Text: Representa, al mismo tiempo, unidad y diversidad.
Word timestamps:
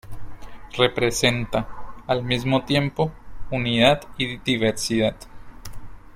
Representa, 0.79 1.67
al 2.07 2.23
mismo 2.23 2.65
tiempo, 2.65 3.11
unidad 3.51 4.01
y 4.17 4.37
diversidad. 4.37 5.15